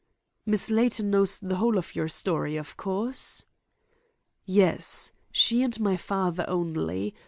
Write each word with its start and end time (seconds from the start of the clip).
"Miss 0.47 0.71
Layton 0.71 1.11
knows 1.11 1.37
the 1.39 1.57
whole 1.57 1.77
of 1.77 1.93
your 1.95 2.07
story, 2.07 2.57
of 2.57 2.75
course?" 2.75 3.45
"Yes; 4.45 5.11
she 5.31 5.61
and 5.61 5.79
my 5.79 5.95
father 5.95 6.43
only. 6.47 7.13